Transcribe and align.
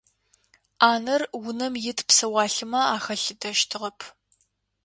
Ӏанэр 0.79 1.21
унэм 1.47 1.73
ит 1.89 1.99
псэуалъэмэ 2.07 2.81
ахалъытэщтыгъэп. 2.95 3.99